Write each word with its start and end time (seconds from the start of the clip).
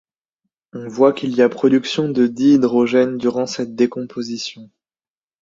On 0.73 0.87
voit 0.87 1.13
qu’il 1.13 1.35
y 1.35 1.43
a 1.43 1.47
production 1.49 2.09
de 2.09 2.25
dihydrogène 2.25 3.19
durant 3.19 3.45
cette 3.45 3.75
décomposition. 3.75 4.71